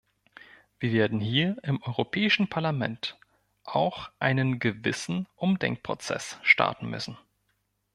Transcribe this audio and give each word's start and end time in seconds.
Wir 0.79 0.93
werden 0.93 1.19
hier 1.19 1.57
im 1.61 1.79
Europäischen 1.83 2.47
Parlament 2.47 3.19
auch 3.65 4.09
einen 4.17 4.57
gewissen 4.57 5.27
Umdenkprozess 5.35 6.39
starten 6.41 6.89
müssen. 6.89 7.19